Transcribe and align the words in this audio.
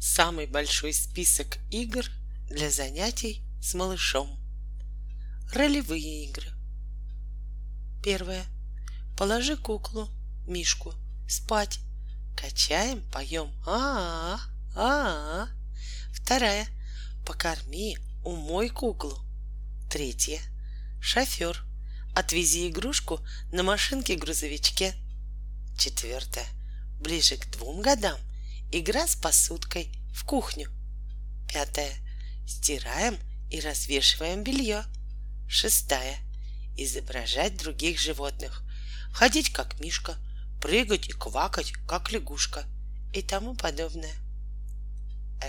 Самый 0.00 0.46
большой 0.46 0.94
список 0.94 1.58
игр 1.70 2.06
для 2.48 2.70
занятий 2.70 3.42
с 3.60 3.74
малышом. 3.74 4.40
Ролевые 5.52 6.24
игры. 6.24 6.48
Первое. 8.02 8.42
Положи 9.18 9.58
куклу, 9.58 10.08
мишку, 10.46 10.94
спать. 11.28 11.80
Качаем, 12.34 13.02
поем 13.10 13.52
а 13.66 14.40
а 14.74 15.44
а 15.44 15.48
Вторая. 16.14 16.66
Покорми, 17.26 17.98
умой 18.24 18.70
куклу. 18.70 19.18
Третье. 19.90 20.40
Шофер. 21.02 21.62
Отвези 22.14 22.70
игрушку 22.70 23.20
на 23.52 23.62
машинке-грузовичке. 23.62 24.94
Четвертое. 25.78 26.46
Ближе 26.98 27.36
к 27.36 27.50
двум 27.50 27.82
годам 27.82 28.18
Игра 28.72 29.08
с 29.08 29.16
посудкой 29.16 29.90
в 30.14 30.24
кухню. 30.24 30.70
Пятое. 31.52 31.92
Стираем 32.46 33.18
и 33.50 33.58
развешиваем 33.58 34.44
белье. 34.44 34.84
Шестая. 35.48 36.16
Изображать 36.76 37.56
других 37.56 37.98
животных. 37.98 38.62
Ходить 39.12 39.50
как 39.50 39.80
мишка, 39.80 40.16
прыгать 40.62 41.08
и 41.08 41.12
квакать 41.12 41.72
как 41.88 42.12
лягушка 42.12 42.64
и 43.12 43.22
тому 43.22 43.56
подобное. 43.56 44.14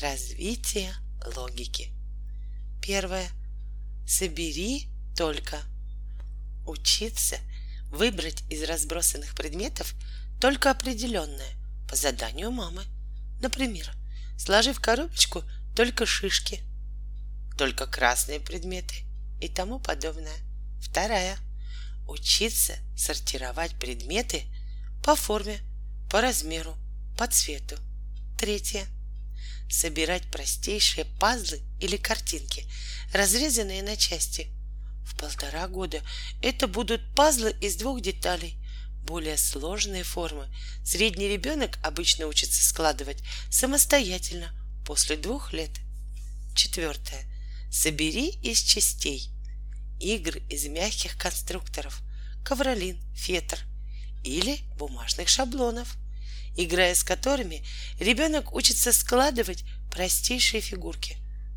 Развитие 0.00 0.94
логики. 1.36 1.92
Первое. 2.80 3.28
Собери 4.08 4.88
только. 5.14 5.58
Учиться 6.66 7.36
выбрать 7.90 8.44
из 8.48 8.62
разбросанных 8.62 9.34
предметов 9.34 9.94
только 10.40 10.70
определенное 10.70 11.54
по 11.86 11.96
заданию 11.96 12.50
мамы– 12.50 12.82
Например, 13.40 13.90
сложи 14.38 14.72
в 14.72 14.80
коробочку 14.80 15.42
только 15.74 16.06
шишки, 16.06 16.60
только 17.56 17.86
красные 17.86 18.40
предметы 18.40 18.94
и 19.40 19.48
тому 19.48 19.80
подобное. 19.80 20.36
Вторая. 20.80 21.38
Учиться 22.06 22.76
сортировать 22.96 23.78
предметы 23.78 24.44
по 25.02 25.14
форме, 25.14 25.60
по 26.10 26.20
размеру, 26.20 26.76
по 27.16 27.26
цвету. 27.26 27.76
Третье. 28.38 28.86
Собирать 29.70 30.30
простейшие 30.30 31.04
пазлы 31.04 31.60
или 31.80 31.96
картинки, 31.96 32.66
разрезанные 33.14 33.82
на 33.82 33.96
части. 33.96 34.50
В 35.04 35.16
полтора 35.16 35.68
года 35.68 36.02
это 36.42 36.66
будут 36.66 37.14
пазлы 37.14 37.54
из 37.60 37.76
двух 37.76 38.00
деталей 38.00 38.59
более 39.02 39.36
сложные 39.36 40.04
формы 40.04 40.48
средний 40.84 41.28
ребенок 41.28 41.78
обычно 41.82 42.26
учится 42.26 42.62
складывать 42.62 43.22
самостоятельно 43.50 44.52
после 44.86 45.16
двух 45.16 45.52
лет. 45.52 45.70
Четвертое. 46.54 47.26
Собери 47.70 48.28
из 48.28 48.60
частей. 48.60 49.30
Игры 50.00 50.42
из 50.48 50.66
мягких 50.66 51.16
конструкторов, 51.16 52.00
ковролин, 52.44 52.98
фетр 53.14 53.58
или 54.24 54.58
бумажных 54.76 55.28
шаблонов, 55.28 55.96
играя 56.56 56.94
с 56.94 57.04
которыми 57.04 57.66
ребенок 57.98 58.54
учится 58.54 58.92
складывать 58.92 59.64
простейшие 59.90 60.60
фигурки, 60.60 61.16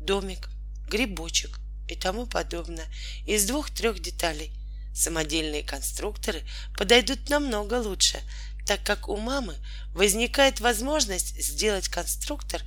домик, 0.00 0.48
грибочек 0.88 1.58
и 1.88 1.94
тому 1.94 2.26
подобное 2.26 2.86
из 3.26 3.46
двух-трех 3.46 4.00
деталей– 4.00 4.52
Самодельные 4.94 5.64
конструкторы 5.64 6.44
подойдут 6.78 7.28
намного 7.28 7.74
лучше, 7.74 8.20
так 8.64 8.82
как 8.84 9.08
у 9.08 9.16
мамы 9.16 9.56
возникает 9.92 10.60
возможность 10.60 11.36
сделать 11.42 11.88
конструктор, 11.88 12.62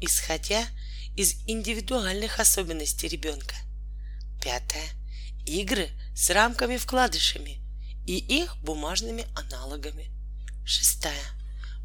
исходя 0.00 0.64
из 1.16 1.34
индивидуальных 1.46 2.38
особенностей 2.38 3.08
ребенка. 3.08 3.56
Пятое. 4.40 4.84
Игры 5.46 5.90
с 6.14 6.30
рамками-вкладышами 6.30 7.60
и 8.06 8.18
их 8.18 8.56
бумажными 8.58 9.26
аналогами. 9.34 10.12
Шестая. 10.64 11.24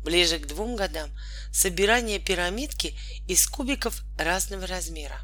Ближе 0.03 0.37
к 0.37 0.47
двум 0.47 0.75
годам 0.75 1.09
собирание 1.51 2.19
пирамидки 2.19 2.95
из 3.27 3.47
кубиков 3.47 4.03
разного 4.17 4.67
размера. 4.67 5.19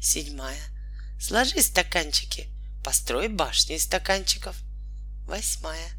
Седьмая. 0.00 0.62
Сложи 1.20 1.60
стаканчики 1.60 2.48
Построй 2.82 3.28
башни 3.28 3.76
из 3.76 3.84
стаканчиков. 3.84 4.56
Восьмая. 5.26 5.90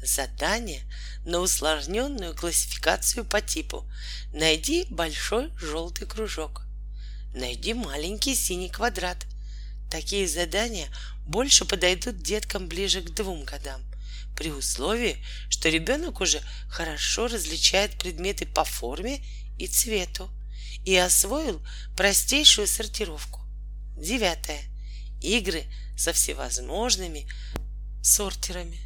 Задание 0.00 0.80
на 1.24 1.40
усложненную 1.40 2.36
классификацию 2.36 3.24
по 3.24 3.40
типу. 3.40 3.84
Найди 4.32 4.86
большой 4.90 5.50
желтый 5.58 6.06
кружок. 6.06 6.62
Найди 7.34 7.74
маленький 7.74 8.36
синий 8.36 8.68
квадрат. 8.68 9.26
Такие 9.90 10.28
задания 10.28 10.88
больше 11.26 11.64
подойдут 11.64 12.22
деткам 12.22 12.68
ближе 12.68 13.02
к 13.02 13.10
двум 13.10 13.44
годам, 13.44 13.82
при 14.36 14.52
условии, 14.52 15.24
что 15.48 15.68
ребенок 15.68 16.20
уже 16.20 16.40
хорошо 16.68 17.26
различает 17.26 17.98
предметы 17.98 18.46
по 18.46 18.64
форме 18.64 19.20
и 19.58 19.66
цвету 19.66 20.30
и 20.84 20.94
освоил 20.94 21.60
простейшую 21.96 22.68
сортировку. 22.68 23.40
Девятое. 23.96 24.62
Игры 25.20 25.66
со 26.00 26.14
всевозможными 26.14 27.28
сортерами. 28.02 28.80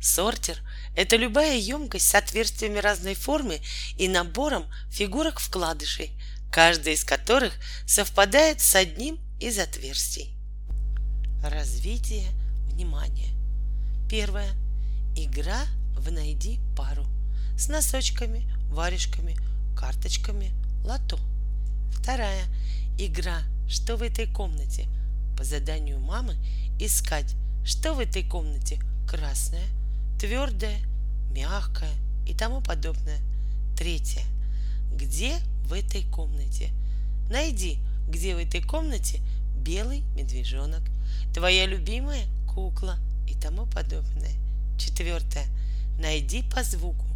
Сортер— 0.00 0.56
это 0.96 1.16
любая 1.16 1.58
емкость 1.58 2.08
с 2.08 2.14
отверстиями 2.14 2.78
разной 2.78 3.14
формы 3.14 3.60
и 3.98 4.08
набором 4.08 4.64
фигурок-вкладышей, 4.90 6.12
каждая 6.50 6.94
из 6.94 7.04
которых 7.04 7.52
совпадает 7.86 8.60
с 8.60 8.74
одним 8.76 9.18
из 9.40 9.58
отверстий. 9.58 10.36
Развитие 11.42 12.28
внимания. 12.66 13.34
Первое. 14.08 14.50
Игра 15.16 15.60
в 15.96 16.10
«Найди 16.12 16.60
пару» 16.76 17.04
с 17.58 17.68
носочками, 17.68 18.48
варежками, 18.70 19.36
карточками, 19.76 20.52
лото. 20.84 21.18
Вторая. 21.92 22.44
Игра 22.96 23.42
«Что 23.68 23.96
в 23.96 24.02
этой 24.02 24.26
комнате?» 24.26 24.88
По 25.40 25.44
заданию 25.44 25.98
мамы 25.98 26.36
искать, 26.78 27.34
что 27.64 27.94
в 27.94 27.98
этой 27.98 28.22
комнате 28.22 28.78
красное, 29.08 29.64
твердое, 30.18 30.76
мягкое 31.30 31.94
и 32.26 32.34
тому 32.34 32.60
подобное. 32.60 33.18
Третье. 33.74 34.20
Где 34.92 35.38
в 35.64 35.72
этой 35.72 36.02
комнате? 36.02 36.68
Найди, 37.30 37.78
где 38.06 38.34
в 38.34 38.38
этой 38.38 38.60
комнате 38.60 39.22
белый 39.56 40.02
медвежонок, 40.14 40.82
твоя 41.32 41.64
любимая 41.64 42.26
кукла 42.46 42.98
и 43.26 43.34
тому 43.34 43.64
подобное. 43.64 44.34
Четвертое. 44.78 45.46
Найди 45.98 46.42
по 46.42 46.62
звуку. 46.62 47.06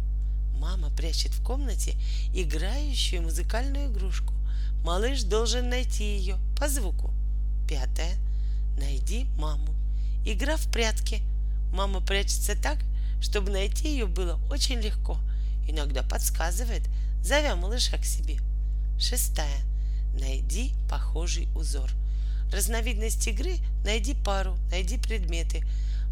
Мама 0.57 0.89
прячет 0.89 1.31
в 1.31 1.43
комнате 1.43 1.93
играющую 2.33 3.21
музыкальную 3.21 3.91
игрушку. 3.91 4.33
Малыш 4.83 5.21
должен 5.21 5.69
найти 5.69 6.17
ее 6.17 6.39
по 6.57 6.67
звуку. 6.67 7.14
Пятое. 7.67 8.15
Найди 8.77 9.25
маму. 9.37 9.73
Игра 10.25 10.57
в 10.57 10.67
прятки. 10.71 11.21
Мама 11.73 11.99
прячется 11.99 12.55
так, 12.55 12.77
чтобы 13.21 13.51
найти 13.51 13.89
ее 13.89 14.05
было 14.05 14.39
очень 14.49 14.79
легко. 14.79 15.17
Иногда 15.67 16.03
подсказывает, 16.03 16.83
зовя 17.23 17.55
малыша 17.55 17.97
к 17.97 18.05
себе. 18.05 18.37
Шестая. 18.99 19.61
Найди 20.19 20.73
похожий 20.89 21.47
узор. 21.55 21.89
Разновидность 22.51 23.27
игры 23.27 23.57
найди 23.83 24.13
пару, 24.13 24.57
найди 24.69 24.97
предметы. 24.97 25.65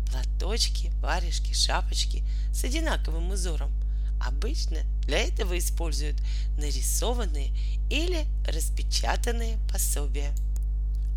Платочки, 0.09 0.91
варежки, 1.01 1.53
шапочки 1.53 2.23
с 2.51 2.63
одинаковым 2.63 3.29
узором. 3.29 3.71
Обычно 4.19 4.79
для 5.05 5.19
этого 5.19 5.57
используют 5.57 6.17
нарисованные 6.57 7.51
или 7.89 8.25
распечатанные 8.47 9.57
пособия. 9.71 10.33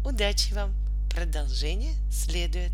Удачи 0.07 0.55
вам! 0.55 0.73
Продолжение 1.11 1.97
следует. 2.13 2.71